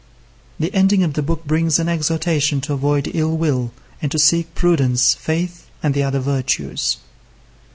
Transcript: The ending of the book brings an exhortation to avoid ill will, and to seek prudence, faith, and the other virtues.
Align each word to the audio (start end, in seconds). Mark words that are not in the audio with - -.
The 0.59 0.73
ending 0.73 1.03
of 1.03 1.13
the 1.13 1.21
book 1.21 1.45
brings 1.45 1.77
an 1.77 1.87
exhortation 1.87 2.59
to 2.61 2.73
avoid 2.73 3.11
ill 3.13 3.37
will, 3.37 3.71
and 4.01 4.11
to 4.11 4.17
seek 4.17 4.55
prudence, 4.55 5.13
faith, 5.13 5.67
and 5.83 5.93
the 5.93 6.01
other 6.01 6.17
virtues. 6.19 6.97